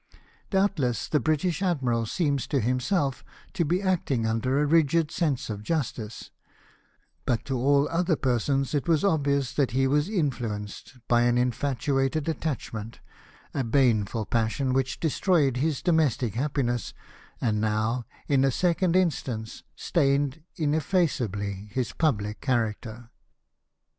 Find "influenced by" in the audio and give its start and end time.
10.09-11.21